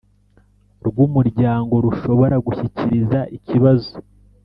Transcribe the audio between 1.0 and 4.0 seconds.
umuryango rushobora gushyikiriza ikibazo